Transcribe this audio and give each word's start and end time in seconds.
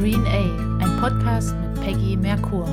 Green 0.00 0.24
A, 0.24 0.82
ein 0.82 0.96
Podcast 0.98 1.54
mit 1.56 1.78
Peggy 1.82 2.16
Merkur. 2.16 2.66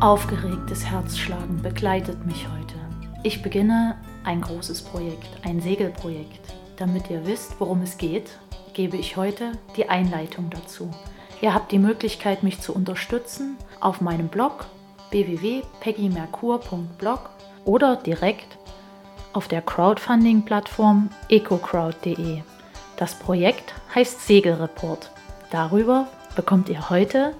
Aufgeregtes 0.00 0.86
Herzschlagen 0.86 1.60
begleitet 1.62 2.24
mich 2.24 2.46
heute. 2.46 2.76
Ich 3.24 3.42
beginne 3.42 3.96
ein 4.22 4.40
großes 4.40 4.82
Projekt, 4.82 5.26
ein 5.42 5.60
Segelprojekt. 5.60 6.54
Damit 6.76 7.10
ihr 7.10 7.26
wisst, 7.26 7.56
worum 7.58 7.82
es 7.82 7.98
geht, 7.98 8.38
gebe 8.72 8.98
ich 8.98 9.16
heute 9.16 9.50
die 9.76 9.88
Einleitung 9.88 10.48
dazu. 10.48 10.92
Ihr 11.40 11.54
habt 11.54 11.72
die 11.72 11.80
Möglichkeit, 11.80 12.44
mich 12.44 12.60
zu 12.60 12.72
unterstützen 12.72 13.56
auf 13.80 14.00
meinem 14.00 14.28
Blog 14.28 14.66
www.peggymerkur.blog 15.10 17.30
oder 17.64 17.96
direkt 17.96 18.58
auf 19.34 19.48
der 19.48 19.62
Crowdfunding-Plattform 19.62 21.10
ecocrowd.de. 21.28 22.40
Das 22.96 23.18
Projekt 23.18 23.74
heißt 23.94 24.26
Segelreport. 24.26 25.10
Darüber 25.50 26.08
bekommt 26.36 26.68
ihr 26.68 26.90
heute 26.90 27.34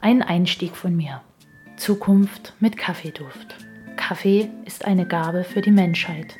einen 0.00 0.22
Einstieg 0.22 0.76
von 0.76 0.96
mir. 0.96 1.22
Zukunft 1.76 2.54
mit 2.60 2.76
Kaffeeduft. 2.76 3.56
Kaffee 3.96 4.48
ist 4.64 4.84
eine 4.84 5.06
Gabe 5.06 5.44
für 5.44 5.60
die 5.60 5.70
Menschheit. 5.70 6.36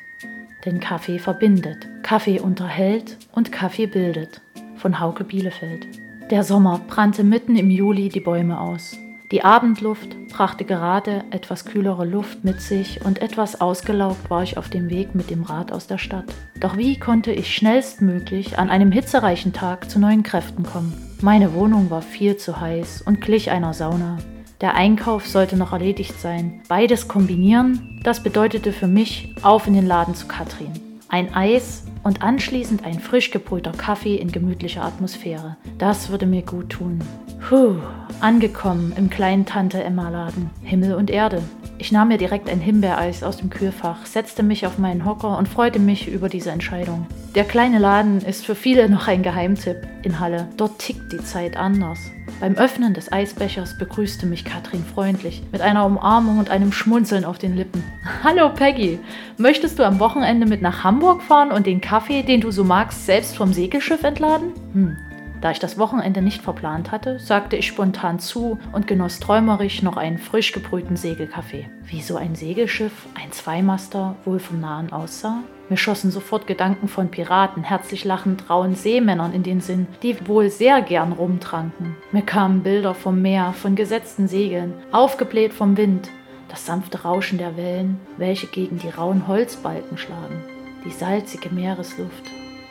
Denn 0.65 0.79
Kaffee 0.79 1.19
verbindet, 1.19 1.87
Kaffee 2.03 2.39
unterhält 2.39 3.17
und 3.31 3.51
Kaffee 3.51 3.87
bildet. 3.87 4.41
Von 4.75 4.99
Hauke 4.99 5.23
Bielefeld. 5.23 5.87
Der 6.29 6.43
Sommer 6.43 6.79
brannte 6.87 7.23
mitten 7.23 7.55
im 7.55 7.69
Juli 7.69 8.09
die 8.09 8.19
Bäume 8.19 8.59
aus. 8.59 8.95
Die 9.31 9.43
Abendluft 9.43 10.15
brachte 10.27 10.65
gerade 10.65 11.23
etwas 11.29 11.63
kühlere 11.63 12.03
Luft 12.03 12.43
mit 12.43 12.61
sich 12.61 13.05
und 13.05 13.21
etwas 13.21 13.61
ausgelaugt 13.61 14.27
war 14.31 14.41
ich 14.41 14.57
auf 14.57 14.69
dem 14.69 14.89
Weg 14.89 15.13
mit 15.13 15.29
dem 15.29 15.43
Rad 15.43 15.71
aus 15.71 15.85
der 15.85 15.99
Stadt. 15.99 16.25
Doch 16.59 16.77
wie 16.77 16.97
konnte 16.97 17.31
ich 17.31 17.53
schnellstmöglich 17.53 18.57
an 18.57 18.71
einem 18.71 18.91
hitzereichen 18.91 19.53
Tag 19.53 19.87
zu 19.91 19.99
neuen 19.99 20.23
Kräften 20.23 20.63
kommen? 20.63 20.93
Meine 21.21 21.53
Wohnung 21.53 21.91
war 21.91 22.01
viel 22.01 22.37
zu 22.37 22.59
heiß 22.59 23.03
und 23.03 23.21
glich 23.21 23.51
einer 23.51 23.75
Sauna. 23.75 24.17
Der 24.61 24.73
Einkauf 24.73 25.27
sollte 25.27 25.57
noch 25.57 25.73
erledigt 25.73 26.19
sein. 26.19 26.63
Beides 26.67 27.07
kombinieren, 27.07 28.01
das 28.03 28.23
bedeutete 28.23 28.73
für 28.73 28.87
mich 28.87 29.35
auf 29.43 29.67
in 29.67 29.75
den 29.75 29.85
Laden 29.85 30.15
zu 30.15 30.27
Katrin. 30.27 30.73
Ein 31.07 31.35
Eis 31.35 31.83
und 32.09 32.23
anschließend 32.23 32.83
ein 32.85 32.99
frisch 32.99 33.29
gebrühter 33.29 33.71
Kaffee 33.71 34.15
in 34.15 34.31
gemütlicher 34.31 34.83
Atmosphäre. 34.83 35.57
Das 35.77 36.09
würde 36.09 36.25
mir 36.25 36.41
gut 36.41 36.71
tun. 36.71 37.03
Puh, 37.47 37.75
angekommen 38.19 38.93
im 38.97 39.11
kleinen 39.11 39.45
Tante-Emma-Laden. 39.45 40.49
Himmel 40.63 40.95
und 40.95 41.11
Erde. 41.11 41.43
Ich 41.77 41.91
nahm 41.91 42.07
mir 42.07 42.17
direkt 42.17 42.49
ein 42.49 42.61
Himbeereis 42.61 43.21
aus 43.21 43.37
dem 43.37 43.51
Kühlfach, 43.51 44.07
setzte 44.07 44.41
mich 44.41 44.65
auf 44.65 44.79
meinen 44.79 45.05
Hocker 45.05 45.37
und 45.37 45.47
freute 45.47 45.77
mich 45.77 46.07
über 46.07 46.29
diese 46.29 46.49
Entscheidung. 46.49 47.05
Der 47.35 47.43
kleine 47.43 47.77
Laden 47.77 48.21
ist 48.21 48.43
für 48.43 48.55
viele 48.55 48.89
noch 48.89 49.07
ein 49.07 49.21
Geheimtipp 49.21 49.87
in 50.01 50.19
Halle. 50.19 50.47
Dort 50.57 50.79
tickt 50.79 51.13
die 51.13 51.23
Zeit 51.23 51.57
anders. 51.57 51.99
Beim 52.39 52.55
Öffnen 52.55 52.93
des 52.93 53.11
Eisbechers 53.11 53.77
begrüßte 53.77 54.25
mich 54.25 54.45
Katrin 54.45 54.85
freundlich, 54.85 55.43
mit 55.51 55.59
einer 55.59 55.85
Umarmung 55.85 56.39
und 56.39 56.49
einem 56.49 56.71
Schmunzeln 56.71 57.25
auf 57.25 57.37
den 57.37 57.57
Lippen. 57.57 57.83
Hallo 58.23 58.49
Peggy, 58.49 58.97
möchtest 59.37 59.77
du 59.77 59.83
am 59.83 59.99
Wochenende 59.99 60.45
mit 60.45 60.61
nach 60.61 60.85
Hamburg 60.85 61.21
fahren 61.21 61.51
und 61.51 61.65
den 61.65 61.81
Kaffee, 61.81 62.23
den 62.23 62.39
du 62.39 62.51
so 62.51 62.63
magst, 62.63 63.05
selbst 63.05 63.35
vom 63.35 63.51
Segelschiff 63.51 64.05
entladen? 64.05 64.53
Hm, 64.71 64.95
da 65.41 65.51
ich 65.51 65.59
das 65.59 65.77
Wochenende 65.77 66.21
nicht 66.21 66.41
verplant 66.41 66.93
hatte, 66.93 67.19
sagte 67.19 67.57
ich 67.57 67.67
spontan 67.67 68.19
zu 68.19 68.57
und 68.71 68.87
genoss 68.87 69.19
träumerisch 69.19 69.81
noch 69.81 69.97
einen 69.97 70.17
frisch 70.17 70.53
gebrühten 70.53 70.95
Segelkaffee. 70.95 71.69
Wie 71.83 72.01
so 72.01 72.15
ein 72.15 72.35
Segelschiff, 72.35 72.93
ein 73.21 73.33
Zweimaster, 73.33 74.15
wohl 74.23 74.39
vom 74.39 74.61
Nahen 74.61 74.93
aussah? 74.93 75.43
Mir 75.69 75.77
schossen 75.77 76.09
sofort 76.09 76.47
Gedanken 76.47 76.87
von 76.87 77.09
Piraten, 77.09 77.63
herzlich 77.63 78.03
lachend 78.03 78.49
rauen 78.49 78.73
Seemännern 78.73 79.33
in 79.33 79.43
den 79.43 79.61
Sinn, 79.61 79.85
die 80.01 80.27
wohl 80.27 80.49
sehr 80.49 80.81
gern 80.81 81.11
rumtranken. 81.11 81.95
Mir 82.11 82.23
kamen 82.23 82.63
Bilder 82.63 82.95
vom 82.95 83.21
Meer, 83.21 83.53
von 83.53 83.75
gesetzten 83.75 84.27
Segeln, 84.27 84.73
aufgebläht 84.91 85.53
vom 85.53 85.77
Wind, 85.77 86.09
das 86.49 86.65
sanfte 86.65 87.03
Rauschen 87.03 87.37
der 87.37 87.55
Wellen, 87.55 87.99
welche 88.17 88.47
gegen 88.47 88.79
die 88.79 88.89
rauen 88.89 89.27
Holzbalken 89.27 89.99
schlagen, 89.99 90.43
die 90.85 90.91
salzige 90.91 91.51
Meeresluft, 91.51 92.23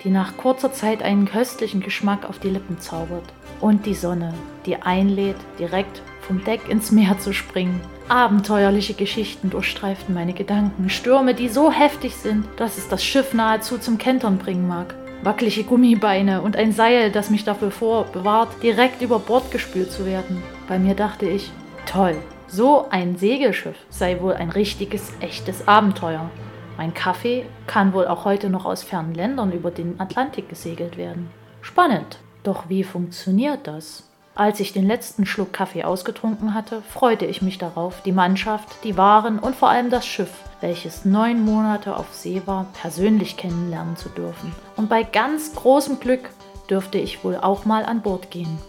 die 0.03 0.11
nach 0.11 0.37
kurzer 0.37 0.73
Zeit 0.73 1.01
einen 1.03 1.27
köstlichen 1.27 1.81
Geschmack 1.81 2.29
auf 2.29 2.41
die 2.41 2.51
Lippen 2.51 2.81
zaubert. 2.81 3.33
Und 3.61 3.87
die 3.87 3.95
Sonne, 3.95 4.35
die 4.67 4.77
einlädt, 4.77 5.37
direkt 5.59 6.03
vom 6.21 6.45
Deck 6.45 6.69
ins 6.69 6.93
Meer 6.93 7.19
zu 7.19 7.33
springen. 7.33 7.81
Abenteuerliche 8.09 8.95
Geschichten 8.95 9.51
durchstreiften 9.51 10.15
meine 10.15 10.33
Gedanken, 10.33 10.89
Stürme, 10.89 11.35
die 11.35 11.51
so 11.51 11.71
heftig 11.71 12.17
sind, 12.17 12.47
dass 12.57 12.79
es 12.79 12.89
das 12.89 13.05
Schiff 13.05 13.35
nahezu 13.35 13.77
zum 13.77 13.99
Kentern 13.99 14.39
bringen 14.39 14.67
mag. 14.67 14.95
Wackelige 15.23 15.65
Gummibeine 15.65 16.41
und 16.41 16.57
ein 16.57 16.73
Seil, 16.73 17.13
das 17.13 17.29
mich 17.29 17.45
dafür 17.45 17.71
vorbewahrt, 17.71 18.63
direkt 18.63 19.03
über 19.03 19.19
Bord 19.19 19.51
gespült 19.51 19.93
zu 19.93 20.07
werden. 20.07 20.43
Bei 20.69 20.79
mir 20.79 20.95
dachte 20.95 21.27
ich, 21.27 21.53
toll, 21.85 22.17
so 22.47 22.87
ein 22.89 23.17
Segelschiff 23.17 23.77
sei 23.91 24.21
wohl 24.23 24.33
ein 24.33 24.49
richtiges, 24.49 25.13
echtes 25.21 25.69
Abenteuer. 25.69 26.31
Mein 26.79 26.95
Kaffee 26.95 27.45
kann 27.67 27.93
wohl 27.93 28.07
auch 28.07 28.25
heute 28.25 28.49
noch 28.49 28.65
aus 28.65 28.83
fernen 28.85 29.15
Ländern 29.15 29.53
über 29.53 29.71
den 29.71 30.01
Atlantik 30.01 30.49
gesegelt 30.49 30.97
werden. 30.97 31.29
Spannend. 31.61 32.21
Doch 32.43 32.71
wie 32.71 32.85
funktioniert 32.85 33.67
das? 33.67 34.09
Als 34.39 34.61
ich 34.61 34.73
den 34.73 34.87
letzten 34.87 35.27
Schluck 35.27 35.53
Kaffee 35.53 35.83
ausgetrunken 35.83 36.55
hatte, 36.55 36.81
freute 36.83 37.27
ich 37.27 37.43
mich 37.43 37.59
darauf, 37.59 38.03
die 38.05 38.13
Mannschaft, 38.13 38.69
die 38.85 38.97
Waren 38.97 39.41
und 39.41 39.57
vor 39.57 39.69
allem 39.69 39.91
das 39.91 40.07
Schiff, 40.07 40.31
welches 40.61 41.05
neun 41.05 41.45
Monate 41.45 41.97
auf 41.97 42.15
See 42.15 42.43
war, 42.47 42.67
persönlich 42.81 43.37
kennenlernen 43.37 43.97
zu 43.97 44.09
dürfen. 44.11 44.55
Und 44.77 44.89
bei 44.89 45.03
ganz 45.03 45.57
großem 45.57 45.99
Glück 45.99 46.31
dürfte 46.71 46.99
ich 46.99 47.25
wohl 47.25 47.37
auch 47.37 47.65
mal 47.65 47.85
an 47.85 48.01
Bord 48.01 48.31
gehen. 48.31 48.61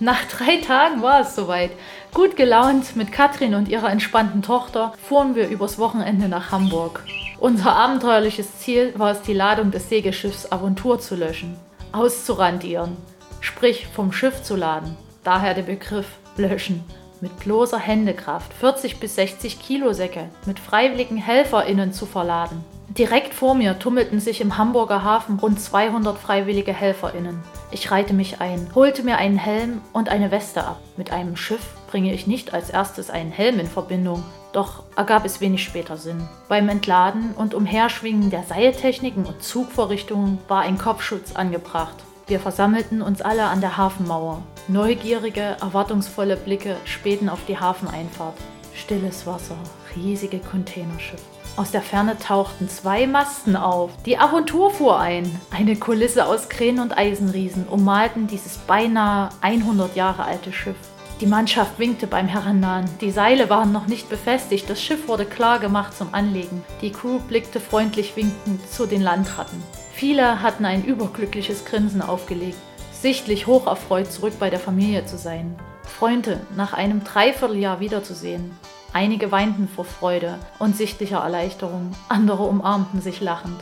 Nach 0.00 0.24
drei 0.24 0.56
Tagen 0.56 1.02
war 1.02 1.20
es 1.20 1.34
soweit. 1.34 1.72
Gut 2.14 2.34
gelaunt 2.36 2.96
mit 2.96 3.12
Katrin 3.12 3.54
und 3.56 3.68
ihrer 3.68 3.90
entspannten 3.90 4.40
Tochter 4.40 4.94
fuhren 5.06 5.34
wir 5.34 5.50
übers 5.50 5.78
Wochenende 5.78 6.30
nach 6.30 6.50
Hamburg. 6.50 7.04
Unser 7.38 7.76
abenteuerliches 7.76 8.60
Ziel 8.60 8.94
war 8.96 9.10
es, 9.10 9.20
die 9.20 9.34
Ladung 9.34 9.70
des 9.70 9.90
Segelschiffs 9.90 10.50
Aventur 10.50 10.98
zu 10.98 11.14
löschen, 11.14 11.58
auszurandieren, 11.92 12.96
sprich 13.40 13.86
vom 13.86 14.12
Schiff 14.12 14.42
zu 14.42 14.56
laden. 14.56 14.96
Daher 15.24 15.54
der 15.54 15.62
Begriff 15.62 16.06
löschen. 16.36 16.84
Mit 17.20 17.36
bloßer 17.40 17.78
Händekraft 17.78 18.52
40 18.54 19.00
bis 19.00 19.16
60 19.16 19.60
Kilo 19.60 19.92
Säcke 19.92 20.28
mit 20.46 20.60
freiwilligen 20.60 21.16
HelferInnen 21.16 21.92
zu 21.92 22.06
verladen. 22.06 22.64
Direkt 22.88 23.34
vor 23.34 23.54
mir 23.54 23.78
tummelten 23.78 24.18
sich 24.18 24.40
im 24.40 24.56
Hamburger 24.56 25.04
Hafen 25.04 25.38
rund 25.38 25.60
200 25.60 26.16
freiwillige 26.16 26.72
HelferInnen. 26.72 27.40
Ich 27.70 27.90
reihte 27.90 28.14
mich 28.14 28.40
ein, 28.40 28.70
holte 28.74 29.02
mir 29.02 29.18
einen 29.18 29.36
Helm 29.36 29.82
und 29.92 30.08
eine 30.08 30.30
Weste 30.30 30.64
ab. 30.64 30.80
Mit 30.96 31.12
einem 31.12 31.36
Schiff 31.36 31.74
bringe 31.90 32.14
ich 32.14 32.26
nicht 32.26 32.54
als 32.54 32.70
erstes 32.70 33.10
einen 33.10 33.30
Helm 33.30 33.60
in 33.60 33.66
Verbindung, 33.66 34.24
doch 34.52 34.84
ergab 34.96 35.26
es 35.26 35.40
wenig 35.42 35.62
später 35.62 35.98
Sinn. 35.98 36.26
Beim 36.48 36.68
Entladen 36.68 37.34
und 37.36 37.54
Umherschwingen 37.54 38.30
der 38.30 38.44
Seiltechniken 38.44 39.26
und 39.26 39.42
Zugvorrichtungen 39.42 40.38
war 40.48 40.62
ein 40.62 40.78
Kopfschutz 40.78 41.36
angebracht. 41.36 41.96
Wir 42.28 42.40
versammelten 42.40 43.00
uns 43.00 43.22
alle 43.22 43.44
an 43.44 43.62
der 43.62 43.78
Hafenmauer. 43.78 44.42
Neugierige, 44.68 45.56
erwartungsvolle 45.62 46.36
Blicke 46.36 46.76
spähten 46.84 47.30
auf 47.30 47.38
die 47.48 47.58
Hafeneinfahrt. 47.58 48.34
Stilles 48.74 49.26
Wasser, 49.26 49.56
riesige 49.96 50.38
Containerschiffe. 50.38 51.22
Aus 51.56 51.70
der 51.70 51.80
Ferne 51.80 52.18
tauchten 52.18 52.68
zwei 52.68 53.06
Masten 53.06 53.56
auf. 53.56 53.92
Die 54.04 54.18
Aventur 54.18 54.70
fuhr 54.70 55.00
ein. 55.00 55.40
Eine 55.50 55.76
Kulisse 55.76 56.26
aus 56.26 56.50
Kränen 56.50 56.80
und 56.80 56.98
Eisenriesen 56.98 57.66
ummalten 57.66 58.26
dieses 58.26 58.58
beinahe 58.58 59.30
100 59.40 59.96
Jahre 59.96 60.24
alte 60.24 60.52
Schiff. 60.52 60.76
Die 61.22 61.26
Mannschaft 61.26 61.78
winkte 61.78 62.06
beim 62.06 62.28
Herannahen. 62.28 62.90
Die 63.00 63.10
Seile 63.10 63.48
waren 63.48 63.72
noch 63.72 63.86
nicht 63.86 64.10
befestigt. 64.10 64.68
Das 64.68 64.82
Schiff 64.82 65.08
wurde 65.08 65.24
klar 65.24 65.60
gemacht 65.60 65.96
zum 65.96 66.12
Anlegen. 66.12 66.62
Die 66.82 66.92
Crew 66.92 67.20
blickte 67.20 67.58
freundlich 67.58 68.14
winkend 68.16 68.60
zu 68.70 68.84
den 68.84 69.00
Landratten. 69.00 69.62
Viele 69.98 70.42
hatten 70.42 70.64
ein 70.64 70.84
überglückliches 70.84 71.64
Grinsen 71.64 72.02
aufgelegt, 72.02 72.56
sichtlich 72.92 73.48
hocherfreut 73.48 74.06
zurück 74.12 74.34
bei 74.38 74.48
der 74.48 74.60
Familie 74.60 75.04
zu 75.06 75.18
sein. 75.18 75.56
Freunde 75.82 76.38
nach 76.56 76.72
einem 76.72 77.02
Dreivierteljahr 77.02 77.80
wiederzusehen. 77.80 78.52
Einige 78.92 79.32
weinten 79.32 79.66
vor 79.66 79.84
Freude 79.84 80.38
und 80.60 80.76
sichtlicher 80.76 81.18
Erleichterung, 81.18 81.90
andere 82.08 82.44
umarmten 82.44 83.00
sich 83.00 83.20
lachend. 83.20 83.58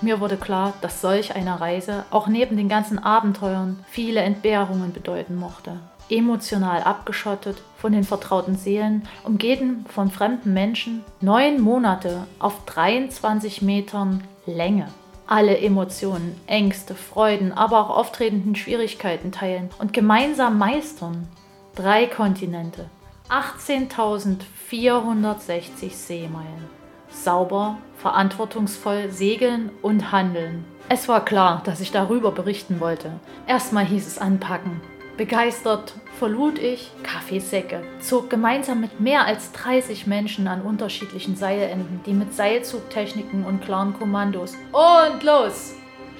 Mir 0.00 0.20
wurde 0.20 0.36
klar, 0.36 0.74
dass 0.80 1.00
solch 1.00 1.34
eine 1.34 1.60
Reise 1.60 2.04
auch 2.12 2.28
neben 2.28 2.56
den 2.56 2.68
ganzen 2.68 3.00
Abenteuern 3.00 3.84
viele 3.88 4.20
Entbehrungen 4.20 4.92
bedeuten 4.92 5.34
mochte. 5.34 5.80
Emotional 6.08 6.84
abgeschottet 6.84 7.64
von 7.76 7.90
den 7.90 8.04
vertrauten 8.04 8.54
Seelen, 8.54 9.08
umgeben 9.24 9.84
von 9.88 10.12
fremden 10.12 10.54
Menschen, 10.54 11.02
neun 11.20 11.60
Monate 11.60 12.28
auf 12.38 12.64
23 12.66 13.60
Metern 13.62 14.22
Länge. 14.46 14.86
Alle 15.32 15.58
Emotionen, 15.58 16.34
Ängste, 16.48 16.96
Freuden, 16.96 17.52
aber 17.52 17.78
auch 17.78 17.90
auftretenden 17.90 18.56
Schwierigkeiten 18.56 19.30
teilen 19.30 19.70
und 19.78 19.92
gemeinsam 19.92 20.58
meistern. 20.58 21.28
Drei 21.76 22.06
Kontinente, 22.06 22.90
18.460 23.28 25.92
Seemeilen. 25.92 26.68
sauber, 27.12 27.78
verantwortungsvoll 27.96 29.12
segeln 29.12 29.70
und 29.82 30.10
handeln. 30.10 30.64
Es 30.88 31.08
war 31.08 31.24
klar, 31.24 31.62
dass 31.64 31.80
ich 31.80 31.92
darüber 31.92 32.32
berichten 32.32 32.80
wollte. 32.80 33.12
Erstmal 33.46 33.84
hieß 33.84 34.08
es 34.08 34.18
anpacken. 34.18 34.80
Begeistert 35.20 35.92
verlud 36.18 36.58
ich 36.58 36.90
Kaffeesäcke, 37.02 37.82
zog 38.00 38.30
gemeinsam 38.30 38.80
mit 38.80 39.00
mehr 39.00 39.26
als 39.26 39.52
30 39.52 40.06
Menschen 40.06 40.48
an 40.48 40.62
unterschiedlichen 40.62 41.36
Seilenden, 41.36 42.00
die 42.06 42.14
mit 42.14 42.34
Seilzugtechniken 42.34 43.44
und 43.44 43.60
klaren 43.62 43.92
Kommandos 43.92 44.54
und 44.72 45.22
los, 45.22 45.74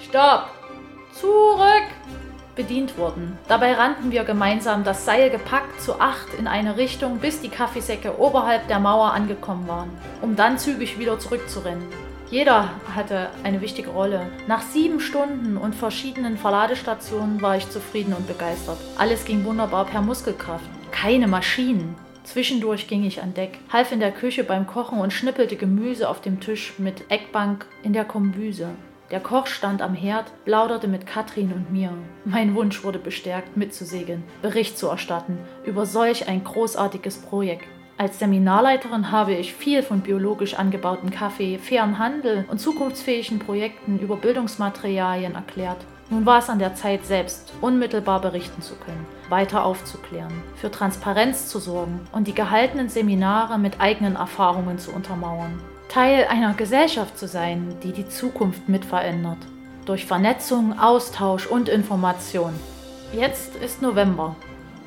stopp, 0.05 0.51
zurück 1.19 1.89
bedient 2.55 2.99
wurden. 2.99 3.39
Dabei 3.49 3.73
rannten 3.73 4.13
wir 4.13 4.25
gemeinsam 4.25 4.85
das 4.85 5.07
Seil 5.07 5.31
gepackt 5.31 5.81
zu 5.81 5.99
acht 5.99 6.35
in 6.39 6.47
eine 6.47 6.77
Richtung, 6.77 7.21
bis 7.21 7.41
die 7.41 7.49
Kaffeesäcke 7.49 8.21
oberhalb 8.21 8.69
der 8.69 8.81
Mauer 8.81 9.15
angekommen 9.15 9.67
waren, 9.67 9.89
um 10.21 10.37
dann 10.37 10.59
zügig 10.59 10.99
wieder 10.99 11.19
zurückzurennen. 11.19 12.10
Jeder 12.31 12.71
hatte 12.95 13.31
eine 13.43 13.61
wichtige 13.61 13.91
Rolle. 13.91 14.31
Nach 14.47 14.63
sieben 14.63 15.01
Stunden 15.01 15.57
und 15.57 15.75
verschiedenen 15.75 16.39
Verladestationen 16.39 17.43
war 17.43 17.57
ich 17.57 17.69
zufrieden 17.69 18.15
und 18.15 18.29
begeistert. 18.29 18.79
Alles 18.97 19.25
ging 19.25 19.45
wunderbar 19.45 19.85
per 19.85 20.01
Muskelkraft. 20.01 20.65
Keine 20.93 21.27
Maschinen. 21.27 21.97
Zwischendurch 22.23 22.87
ging 22.87 23.03
ich 23.03 23.21
an 23.21 23.35
Deck, 23.35 23.59
half 23.73 23.91
in 23.91 23.99
der 23.99 24.13
Küche 24.13 24.45
beim 24.45 24.69
Kochen 24.69 25.01
und 25.01 25.13
schnippelte 25.13 25.57
Gemüse 25.57 26.09
auf 26.09 26.21
dem 26.21 26.39
Tisch 26.39 26.75
mit 26.79 27.11
Eckbank 27.11 27.67
in 27.83 27.93
der 27.93 28.05
Kombüse. 28.05 28.69
Der 29.11 29.19
Koch 29.19 29.49
stand 29.49 29.83
am 29.83 29.95
Herd, 29.95 30.27
plauderte 30.45 30.87
mit 30.87 31.07
Katrin 31.09 31.53
und 31.53 31.73
mir. 31.73 31.93
Mein 32.25 32.55
Wunsch 32.55 32.85
wurde 32.85 33.01
bestärkt, 33.01 33.57
mitzusegeln, 33.57 34.23
Bericht 34.41 34.79
zu 34.79 34.87
erstatten 34.87 35.37
über 35.65 35.85
solch 35.85 36.29
ein 36.29 36.45
großartiges 36.45 37.23
Projekt. 37.23 37.67
Als 38.01 38.19
Seminarleiterin 38.19 39.13
habe 39.13 39.35
ich 39.35 39.53
viel 39.53 39.83
von 39.83 40.01
biologisch 40.01 40.55
angebautem 40.55 41.11
Kaffee, 41.11 41.59
fairen 41.59 41.99
Handel 41.99 42.47
und 42.49 42.59
zukunftsfähigen 42.59 43.41
Projekten 43.41 43.99
über 43.99 44.17
Bildungsmaterialien 44.17 45.35
erklärt. 45.35 45.77
Nun 46.09 46.25
war 46.25 46.39
es 46.39 46.49
an 46.49 46.59
der 46.59 46.75
Zeit, 46.75 47.05
selbst 47.05 47.53
unmittelbar 47.61 48.23
berichten 48.23 48.63
zu 48.63 48.75
können, 48.77 49.07
weiter 49.29 49.67
aufzuklären, 49.67 50.33
für 50.57 50.71
Transparenz 50.71 51.49
zu 51.49 51.59
sorgen 51.59 52.01
und 52.13 52.27
die 52.27 52.33
gehaltenen 52.33 52.89
Seminare 52.89 53.59
mit 53.59 53.83
eigenen 53.83 54.17
Erfahrungen 54.17 54.79
zu 54.79 54.93
untermauern. 54.93 55.61
Teil 55.91 56.27
einer 56.31 56.55
Gesellschaft 56.55 57.19
zu 57.19 57.29
sein, 57.29 57.75
die 57.83 57.93
die 57.93 58.09
Zukunft 58.09 58.67
mitverändert. 58.67 59.41
Durch 59.85 60.07
Vernetzung, 60.07 60.79
Austausch 60.79 61.47
und 61.47 61.69
Information. 61.69 62.55
Jetzt 63.13 63.57
ist 63.57 63.83
November 63.83 64.37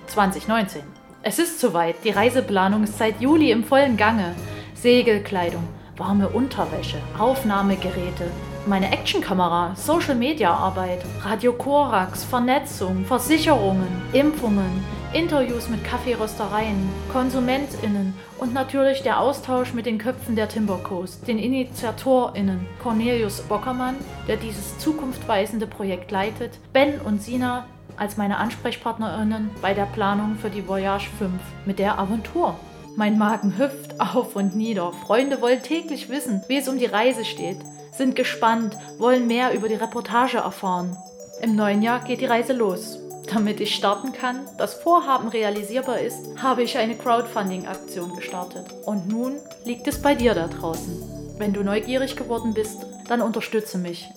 2019. 0.08 1.03
Es 1.26 1.40
ist 1.40 1.62
soweit. 1.62 1.96
Die 2.04 2.10
Reiseplanung 2.10 2.84
ist 2.84 2.98
seit 2.98 3.22
Juli 3.22 3.52
im 3.52 3.64
vollen 3.64 3.96
Gange. 3.96 4.36
Segelkleidung, 4.76 5.64
warme 5.96 6.28
Unterwäsche, 6.28 6.98
Aufnahmegeräte, 7.18 8.30
meine 8.66 8.92
Actionkamera, 8.92 9.74
Social 9.78 10.16
Media 10.16 10.54
Arbeit, 10.54 11.00
Radio 11.24 11.54
Korax, 11.54 12.26
Vernetzung, 12.26 13.06
Versicherungen, 13.06 13.88
Impfungen, 14.12 14.84
Interviews 15.14 15.70
mit 15.70 15.86
Kaffeeröstereien, 15.86 16.90
KonsumentInnen 17.14 18.14
und 18.38 18.54
natürlich 18.54 19.02
der 19.04 19.22
Austausch 19.22 19.74
mit 19.74 19.86
den 19.86 20.00
Köpfen 20.00 20.36
der 20.36 20.50
Timber 20.50 20.80
Coast, 20.84 21.26
den 21.26 21.40
InitiatorInnen 21.40 22.68
Cornelius 22.82 23.40
Bockermann, 23.44 23.96
der 24.28 24.36
dieses 24.36 24.78
zukunftweisende 24.78 25.68
Projekt 25.68 26.12
leitet, 26.12 26.60
Ben 26.74 27.00
und 27.00 27.22
Sina 27.22 27.66
als 27.98 28.18
meine 28.18 28.38
AnsprechpartnerInnen 28.38 29.50
bei 29.62 29.74
der 29.74 29.86
Planung 29.86 30.36
für 30.36 30.50
die 30.50 30.68
Voyage 30.68 31.10
5 31.18 31.32
mit 31.66 31.80
der 31.80 32.00
Aventur. 32.00 32.56
Mein 32.96 33.18
Magen 33.18 33.58
hüpft 33.58 34.00
auf 34.00 34.36
und 34.36 34.56
nieder. 34.56 34.94
Freunde 34.94 35.42
wollen 35.42 35.64
täglich 35.64 36.10
wissen, 36.10 36.44
wie 36.48 36.58
es 36.58 36.68
um 36.68 36.78
die 36.78 36.86
Reise 36.86 37.26
steht, 37.26 37.58
sind 37.92 38.16
gespannt, 38.16 38.78
wollen 38.98 39.28
mehr 39.28 39.54
über 39.54 39.68
die 39.68 39.76
Reportage 39.76 40.38
erfahren. 40.38 40.96
Im 41.42 41.56
neuen 41.56 41.82
Jahr 41.82 42.00
geht 42.00 42.22
die 42.22 42.26
Reise 42.26 42.54
los. 42.54 43.00
Damit 43.32 43.60
ich 43.62 43.74
starten 43.74 44.12
kann, 44.12 44.42
das 44.58 44.76
Vorhaben 44.76 45.30
realisierbar 45.30 46.00
ist, 46.00 46.20
habe 46.42 46.64
ich 46.64 46.78
eine 46.78 46.96
Crowdfunding-Aktion 46.96 48.16
gestartet. 48.16 48.66
Und 48.86 49.08
nun 49.08 49.38
liegt 49.66 49.88
es 49.88 50.02
bei 50.02 50.14
dir 50.14 50.36
da 50.36 50.48
draußen. 50.48 51.02
Wenn 51.38 51.54
du 51.54 51.64
neugierig 51.64 52.16
geworden 52.16 52.54
bist, 52.54 52.86
dann 53.08 53.22
unterstütze 53.22 53.78
mich. 53.78 54.10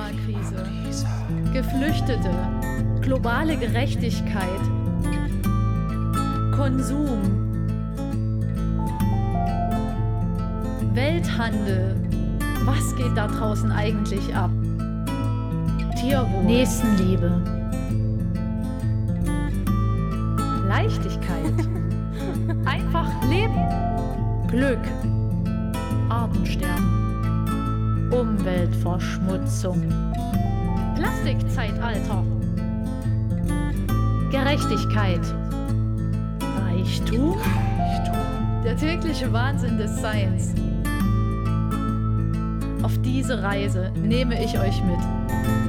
Klimakrise, 0.00 0.64
Geflüchtete, 1.52 2.30
globale 3.02 3.56
Gerechtigkeit, 3.56 4.60
Konsum, 6.56 7.20
Welthandel. 10.94 11.96
Was 12.64 12.96
geht 12.96 13.14
da 13.14 13.26
draußen 13.26 13.70
eigentlich 13.70 14.34
ab? 14.34 14.50
Tierwohl. 16.00 16.44
Nächstenliebe. 16.44 17.42
Leichtigkeit. 20.66 21.52
Einfach 22.64 23.08
leben. 23.28 24.48
Glück. 24.48 24.80
Artensterben. 26.08 26.99
Umweltverschmutzung. 28.10 29.88
Plastikzeitalter. 30.96 32.24
Gerechtigkeit. 34.32 35.20
Reichtum. 36.58 37.36
Der 38.64 38.76
tägliche 38.76 39.32
Wahnsinn 39.32 39.78
des 39.78 39.96
Seins. 40.00 40.54
Auf 42.82 42.98
diese 43.02 43.42
Reise 43.42 43.92
nehme 43.94 44.42
ich 44.42 44.58
euch 44.58 44.82
mit. 44.82 45.59